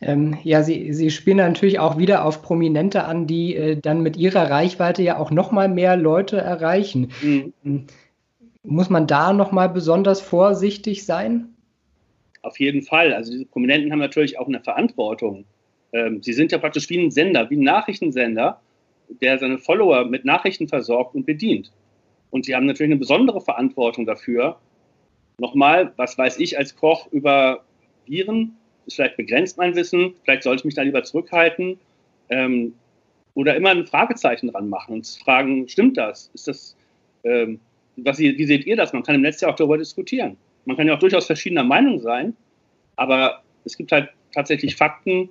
Ähm, 0.00 0.36
ja, 0.42 0.62
Sie, 0.62 0.92
Sie 0.92 1.10
spielen 1.10 1.38
natürlich 1.38 1.78
auch 1.78 1.96
wieder 1.96 2.24
auf 2.24 2.42
Prominente 2.42 3.04
an, 3.04 3.26
die 3.26 3.56
äh, 3.56 3.76
dann 3.80 4.02
mit 4.02 4.16
ihrer 4.16 4.50
Reichweite 4.50 5.02
ja 5.02 5.18
auch 5.18 5.30
noch 5.30 5.52
mal 5.52 5.68
mehr 5.68 5.96
Leute 5.96 6.38
erreichen. 6.38 7.12
Mhm. 7.22 7.52
Hm. 7.62 7.86
Muss 8.62 8.90
man 8.90 9.06
da 9.06 9.32
noch 9.32 9.52
mal 9.52 9.68
besonders 9.68 10.20
vorsichtig 10.20 11.06
sein? 11.06 11.55
Auf 12.46 12.60
jeden 12.60 12.82
Fall. 12.82 13.12
Also 13.12 13.32
diese 13.32 13.44
Prominenten 13.44 13.90
haben 13.90 13.98
natürlich 13.98 14.38
auch 14.38 14.46
eine 14.46 14.60
Verantwortung. 14.60 15.44
Ähm, 15.92 16.22
sie 16.22 16.32
sind 16.32 16.52
ja 16.52 16.58
praktisch 16.58 16.88
wie 16.88 16.98
ein 16.98 17.10
Sender, 17.10 17.50
wie 17.50 17.56
ein 17.56 17.64
Nachrichtensender, 17.64 18.60
der 19.20 19.38
seine 19.38 19.58
Follower 19.58 20.04
mit 20.04 20.24
Nachrichten 20.24 20.68
versorgt 20.68 21.16
und 21.16 21.26
bedient. 21.26 21.72
Und 22.30 22.44
sie 22.44 22.54
haben 22.54 22.66
natürlich 22.66 22.92
eine 22.92 23.00
besondere 23.00 23.40
Verantwortung 23.40 24.06
dafür. 24.06 24.60
Nochmal, 25.38 25.92
was 25.96 26.16
weiß 26.16 26.38
ich 26.38 26.56
als 26.56 26.76
Koch 26.76 27.08
über 27.10 27.64
Viren? 28.06 28.56
ist 28.86 28.94
vielleicht 28.94 29.16
begrenzt 29.16 29.58
mein 29.58 29.74
Wissen, 29.74 30.14
vielleicht 30.22 30.44
sollte 30.44 30.60
ich 30.60 30.64
mich 30.64 30.74
da 30.76 30.82
lieber 30.82 31.02
zurückhalten 31.02 31.80
ähm, 32.28 32.74
oder 33.34 33.56
immer 33.56 33.70
ein 33.70 33.84
Fragezeichen 33.84 34.52
dran 34.52 34.68
machen 34.68 34.94
und 34.94 35.18
fragen, 35.24 35.66
stimmt 35.66 35.96
das? 35.96 36.30
Ist 36.32 36.46
das, 36.46 36.76
ähm, 37.24 37.58
was, 37.96 38.20
wie 38.20 38.46
seht 38.46 38.64
ihr 38.64 38.76
das? 38.76 38.92
Man 38.92 39.02
kann 39.02 39.16
im 39.16 39.22
Netz 39.22 39.40
ja 39.40 39.48
auch 39.48 39.56
darüber 39.56 39.78
diskutieren. 39.78 40.36
Man 40.66 40.76
kann 40.76 40.86
ja 40.86 40.94
auch 40.94 40.98
durchaus 40.98 41.26
verschiedener 41.26 41.64
Meinung 41.64 41.98
sein, 42.00 42.36
aber 42.96 43.42
es 43.64 43.76
gibt 43.76 43.92
halt 43.92 44.10
tatsächlich 44.32 44.76
Fakten, 44.76 45.30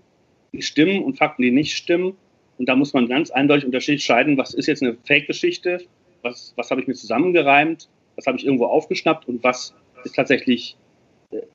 die 0.52 0.62
stimmen 0.62 1.04
und 1.04 1.18
Fakten, 1.18 1.44
die 1.44 1.52
nicht 1.52 1.76
stimmen. 1.76 2.18
Und 2.58 2.68
da 2.68 2.76
muss 2.76 2.94
man 2.94 3.08
ganz 3.08 3.30
eindeutig 3.32 3.66
unterscheiden, 3.66 4.38
was 4.38 4.54
ist 4.54 4.68
jetzt 4.68 4.82
eine 4.82 4.98
Fake-Geschichte, 5.06 5.86
was, 6.22 6.54
was 6.56 6.72
habe 6.72 6.82
ich 6.82 6.88
mir 6.88 6.96
zusammengereimt, 6.96 7.90
was 8.16 8.26
habe 8.26 8.38
ich 8.38 8.46
irgendwo 8.46 8.66
aufgeschnappt 8.66 9.28
und 9.28 9.44
was 9.44 9.76
ist 10.04 10.16
tatsächlich 10.16 10.78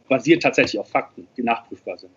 basiert 0.09 0.43
tatsächlich 0.43 0.79
auf 0.79 0.89
Fakten, 0.89 1.27
die 1.37 1.43
nachprüfbar 1.43 1.99
sind. 1.99 2.13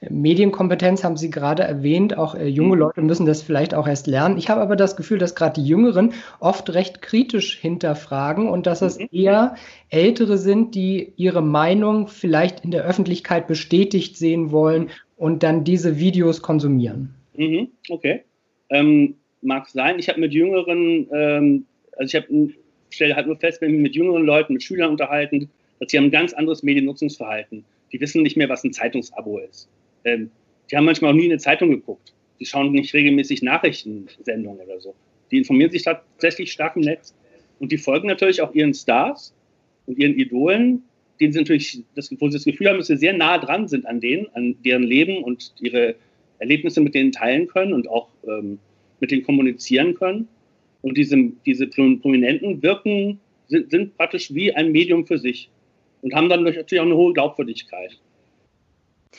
Medienkompetenz 0.00 1.02
haben 1.02 1.16
Sie 1.16 1.30
gerade 1.30 1.62
erwähnt. 1.62 2.16
Auch 2.18 2.34
äh, 2.34 2.46
junge 2.46 2.74
mhm. 2.74 2.80
Leute 2.80 3.02
müssen 3.02 3.26
das 3.26 3.42
vielleicht 3.42 3.74
auch 3.74 3.86
erst 3.86 4.06
lernen. 4.06 4.36
Ich 4.36 4.50
habe 4.50 4.60
aber 4.60 4.76
das 4.76 4.96
Gefühl, 4.96 5.18
dass 5.18 5.34
gerade 5.34 5.60
die 5.60 5.66
Jüngeren 5.66 6.12
oft 6.40 6.72
recht 6.74 7.00
kritisch 7.00 7.58
hinterfragen 7.58 8.48
und 8.48 8.66
dass 8.66 8.82
es 8.82 8.98
mhm. 8.98 9.08
eher 9.12 9.54
Ältere 9.88 10.38
sind, 10.38 10.74
die 10.74 11.12
ihre 11.16 11.42
Meinung 11.42 12.08
vielleicht 12.08 12.64
in 12.64 12.70
der 12.70 12.84
Öffentlichkeit 12.84 13.46
bestätigt 13.46 14.16
sehen 14.16 14.50
wollen 14.50 14.90
und 15.16 15.42
dann 15.42 15.64
diese 15.64 15.98
Videos 15.98 16.42
konsumieren. 16.42 17.14
Mhm. 17.36 17.68
Okay. 17.88 18.24
Ähm, 18.70 19.14
mag 19.42 19.68
sein. 19.68 19.98
Ich 19.98 20.08
habe 20.08 20.20
mit 20.20 20.32
Jüngeren, 20.32 21.06
ähm, 21.12 21.66
also 21.96 22.16
ich 22.16 22.22
habe 22.22 22.52
stelle 22.90 23.16
halt 23.16 23.26
nur 23.26 23.36
fest, 23.36 23.60
wenn 23.60 23.74
ich 23.74 23.80
mit 23.80 23.94
jüngeren 23.94 24.24
Leuten, 24.24 24.54
mit 24.54 24.62
Schülern 24.62 24.90
unterhalten, 24.90 25.50
dass 25.80 25.90
sie 25.90 25.98
haben 25.98 26.04
ein 26.04 26.10
ganz 26.10 26.32
anderes 26.32 26.62
Mediennutzungsverhalten. 26.62 27.64
Die 27.92 28.00
wissen 28.00 28.22
nicht 28.22 28.36
mehr, 28.36 28.48
was 28.48 28.64
ein 28.64 28.72
Zeitungsabo 28.72 29.38
ist. 29.38 29.68
Ähm, 30.04 30.30
die 30.70 30.76
haben 30.76 30.84
manchmal 30.84 31.12
auch 31.12 31.16
nie 31.16 31.26
eine 31.26 31.38
Zeitung 31.38 31.70
geguckt. 31.70 32.14
Die 32.40 32.46
schauen 32.46 32.72
nicht 32.72 32.94
regelmäßig 32.94 33.42
Nachrichtensendungen 33.42 34.60
oder 34.60 34.80
so. 34.80 34.94
Die 35.30 35.38
informieren 35.38 35.70
sich 35.70 35.82
tatsächlich 35.82 36.52
stark 36.52 36.76
im 36.76 36.82
Netz. 36.82 37.14
Und 37.58 37.72
die 37.72 37.78
folgen 37.78 38.08
natürlich 38.08 38.42
auch 38.42 38.52
ihren 38.54 38.74
Stars 38.74 39.34
und 39.86 39.98
ihren 39.98 40.18
Idolen, 40.18 40.82
denen 41.20 41.32
sie 41.32 41.38
natürlich, 41.38 41.82
das, 41.94 42.10
wo 42.18 42.28
sie 42.28 42.36
das 42.38 42.44
Gefühl 42.44 42.68
haben, 42.68 42.78
dass 42.78 42.88
sie 42.88 42.96
sehr 42.96 43.12
nah 43.12 43.38
dran 43.38 43.68
sind 43.68 43.86
an 43.86 44.00
denen, 44.00 44.26
an 44.34 44.56
deren 44.64 44.82
Leben 44.82 45.22
und 45.22 45.54
ihre 45.60 45.94
Erlebnisse 46.38 46.80
mit 46.80 46.94
denen 46.94 47.12
teilen 47.12 47.46
können 47.46 47.72
und 47.72 47.88
auch 47.88 48.08
ähm, 48.26 48.58
mit 49.00 49.10
denen 49.10 49.22
kommunizieren 49.22 49.94
können. 49.94 50.28
Und 50.82 50.98
diese, 50.98 51.16
diese 51.46 51.66
Prominenten 51.66 52.62
wirken, 52.62 53.20
sind, 53.46 53.70
sind 53.70 53.96
praktisch 53.96 54.34
wie 54.34 54.52
ein 54.54 54.72
Medium 54.72 55.06
für 55.06 55.18
sich 55.18 55.48
und 56.02 56.14
haben 56.14 56.28
dann 56.28 56.42
natürlich 56.42 56.80
auch 56.80 56.84
eine 56.84 56.96
hohe 56.96 57.12
Glaubwürdigkeit. 57.12 57.98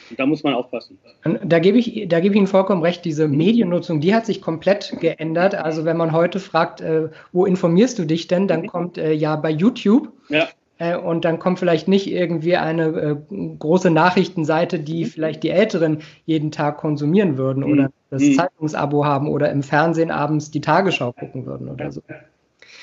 Und 0.10 0.20
da 0.20 0.26
muss 0.26 0.44
man 0.44 0.54
aufpassen. 0.54 0.98
Da 1.44 1.60
gebe 1.60 1.78
ich, 1.78 2.08
da 2.08 2.20
gebe 2.20 2.36
ich 2.36 2.38
Ihnen 2.38 2.48
vollkommen 2.48 2.82
recht. 2.82 3.06
Diese 3.06 3.28
Mediennutzung, 3.28 4.02
die 4.02 4.14
hat 4.14 4.26
sich 4.26 4.42
komplett 4.42 4.96
geändert. 5.00 5.56
Also 5.56 5.86
wenn 5.86 5.98
man 5.98 6.12
heute 6.12 6.40
fragt, 6.40 6.82
äh, 6.82 7.10
wo 7.32 7.46
informierst 7.46 7.98
du 8.00 8.06
dich 8.06 8.28
denn, 8.28 8.48
dann 8.48 8.64
mhm. 8.64 8.68
kommt 8.68 8.98
äh, 8.98 9.14
ja 9.14 9.36
bei 9.36 9.50
YouTube. 9.50 10.12
Ja. 10.30 10.48
Äh, 10.78 10.98
und 10.98 11.26
dann 11.26 11.40
kommt 11.40 11.60
vielleicht 11.60 11.88
nicht 11.88 12.12
irgendwie 12.12 12.58
eine 12.58 12.86
äh, 12.86 13.16
große 13.60 13.90
Nachrichtenseite, 13.92 14.80
die 14.80 15.06
mhm. 15.06 15.10
vielleicht 15.10 15.44
die 15.44 15.50
Älteren 15.50 16.00
jeden 16.26 16.52
Tag 16.52 16.78
konsumieren 16.78 17.38
würden 17.38 17.64
mhm. 17.64 17.72
oder 17.72 17.92
das 18.10 18.22
mhm. 18.22 18.34
Zeitungsabo 18.34 19.06
haben 19.06 19.30
oder 19.30 19.52
im 19.52 19.64
Fernsehen 19.64 20.12
abends 20.12 20.52
die 20.52 20.62
Tagesschau 20.62 21.14
gucken 21.14 21.46
würden 21.46 21.70
oder 21.70 21.92
so. 21.92 22.02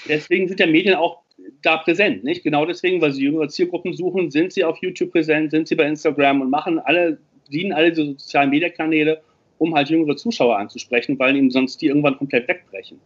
Deswegen 0.08 0.48
sind 0.48 0.58
ja 0.58 0.66
Medien 0.66 0.94
auch 0.94 1.18
da 1.62 1.78
präsent, 1.78 2.24
nicht? 2.24 2.42
Genau 2.42 2.66
deswegen, 2.66 3.00
weil 3.00 3.12
sie 3.12 3.22
jüngere 3.22 3.48
Zielgruppen 3.48 3.94
suchen, 3.94 4.30
sind 4.30 4.52
sie 4.52 4.64
auf 4.64 4.78
YouTube 4.78 5.12
präsent, 5.12 5.50
sind 5.50 5.68
sie 5.68 5.74
bei 5.74 5.86
Instagram 5.86 6.40
und 6.40 6.50
machen 6.50 6.78
alle, 6.78 7.18
dienen 7.50 7.72
alle 7.72 7.90
diese 7.90 8.06
sozialen 8.06 8.50
Medienkanäle, 8.50 9.22
um 9.58 9.74
halt 9.74 9.90
jüngere 9.90 10.16
Zuschauer 10.16 10.58
anzusprechen, 10.58 11.18
weil 11.18 11.36
ihnen 11.36 11.50
sonst 11.50 11.80
die 11.80 11.86
irgendwann 11.86 12.18
komplett 12.18 12.48
wegbrechen. 12.48 12.98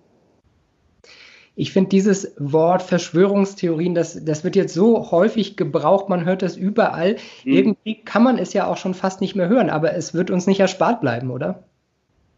Ich 1.59 1.73
finde 1.73 1.89
dieses 1.89 2.35
Wort 2.39 2.83
Verschwörungstheorien, 2.83 3.95
das, 3.95 4.23
das 4.23 4.45
wird 4.45 4.57
jetzt 4.57 4.75
so 4.75 5.11
häufig 5.11 5.57
gebraucht, 5.57 6.11
man 6.11 6.27
hört 6.27 6.43
das 6.43 6.55
überall. 6.57 7.17
Mhm. 7.45 7.53
Irgendwie 7.53 7.95
kann 7.95 8.23
man 8.23 8.39
es 8.39 8.53
ja 8.53 8.67
auch 8.67 8.77
schon 8.77 8.93
fast 8.93 9.23
nicht 9.23 9.37
mehr 9.37 9.49
hören, 9.49 9.71
aber 9.71 9.95
es 9.95 10.13
wird 10.13 10.31
uns 10.31 10.47
nicht 10.47 10.61
erspart 10.61 11.01
bleiben, 11.01 11.31
oder? 11.31 11.65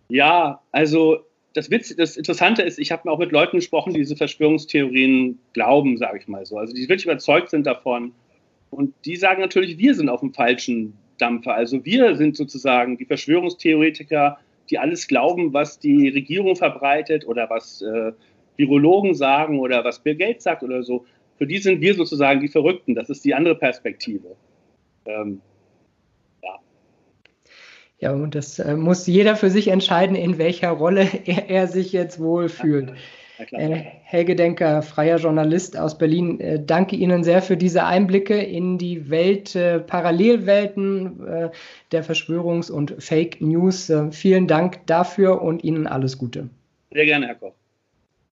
Ja, 0.08 0.62
also 0.70 1.18
das, 1.58 1.70
Witz, 1.72 1.94
das 1.96 2.16
Interessante 2.16 2.62
ist, 2.62 2.78
ich 2.78 2.92
habe 2.92 3.10
auch 3.10 3.18
mit 3.18 3.32
Leuten 3.32 3.56
gesprochen, 3.56 3.92
die 3.92 3.98
diese 3.98 4.14
Verschwörungstheorien 4.14 5.40
glauben, 5.54 5.96
sage 5.96 6.18
ich 6.18 6.28
mal 6.28 6.46
so. 6.46 6.56
Also 6.56 6.72
die 6.72 6.82
wirklich 6.82 7.04
überzeugt 7.04 7.50
sind 7.50 7.66
davon. 7.66 8.12
Und 8.70 8.94
die 9.04 9.16
sagen 9.16 9.40
natürlich, 9.40 9.76
wir 9.76 9.94
sind 9.96 10.08
auf 10.08 10.20
dem 10.20 10.32
falschen 10.32 10.94
Dampfer. 11.18 11.54
Also 11.54 11.84
wir 11.84 12.14
sind 12.14 12.36
sozusagen 12.36 12.96
die 12.96 13.06
Verschwörungstheoretiker, 13.06 14.38
die 14.70 14.78
alles 14.78 15.08
glauben, 15.08 15.52
was 15.52 15.80
die 15.80 16.08
Regierung 16.10 16.54
verbreitet 16.54 17.26
oder 17.26 17.50
was 17.50 17.82
äh, 17.82 18.12
Virologen 18.56 19.14
sagen 19.14 19.58
oder 19.58 19.84
was 19.84 19.98
Bill 19.98 20.14
Gates 20.14 20.44
sagt 20.44 20.62
oder 20.62 20.84
so. 20.84 21.06
Für 21.38 21.46
die 21.48 21.58
sind 21.58 21.80
wir 21.80 21.94
sozusagen 21.94 22.40
die 22.40 22.48
Verrückten. 22.48 22.94
Das 22.94 23.10
ist 23.10 23.24
die 23.24 23.34
andere 23.34 23.56
Perspektive. 23.56 24.36
Ähm, 25.06 25.40
Ja, 28.00 28.12
und 28.12 28.34
das 28.34 28.58
äh, 28.58 28.76
muss 28.76 29.06
jeder 29.06 29.34
für 29.34 29.50
sich 29.50 29.68
entscheiden, 29.68 30.14
in 30.14 30.38
welcher 30.38 30.70
Rolle 30.70 31.06
er, 31.24 31.50
er 31.50 31.66
sich 31.66 31.92
jetzt 31.92 32.20
wohl 32.20 32.48
fühlt. 32.48 32.92
Äh, 33.52 33.82
Helge 34.02 34.34
Denker, 34.34 34.82
freier 34.82 35.18
Journalist 35.18 35.78
aus 35.78 35.96
Berlin, 35.96 36.40
äh, 36.40 36.60
danke 36.64 36.96
Ihnen 36.96 37.22
sehr 37.22 37.40
für 37.40 37.56
diese 37.56 37.84
Einblicke 37.84 38.36
in 38.36 38.78
die 38.78 39.10
Welt, 39.10 39.54
äh, 39.54 39.78
Parallelwelten 39.78 41.26
äh, 41.26 41.50
der 41.92 42.04
Verschwörungs- 42.04 42.70
und 42.70 42.96
Fake 42.98 43.40
News. 43.40 43.90
Äh, 43.90 44.10
vielen 44.10 44.48
Dank 44.48 44.84
dafür 44.86 45.40
und 45.40 45.62
Ihnen 45.62 45.86
alles 45.86 46.18
Gute. 46.18 46.50
Sehr 46.90 47.04
gerne, 47.04 47.26
Herr 47.28 47.36
Koch. 47.36 47.52